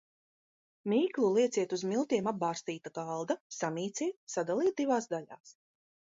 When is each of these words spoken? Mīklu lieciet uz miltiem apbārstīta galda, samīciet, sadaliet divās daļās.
Mīklu 0.93 1.29
lieciet 1.35 1.75
uz 1.77 1.83
miltiem 1.89 2.31
apbārstīta 2.31 2.93
galda, 2.97 3.37
samīciet, 3.59 4.19
sadaliet 4.39 4.79
divās 4.83 5.11
daļās. 5.15 5.55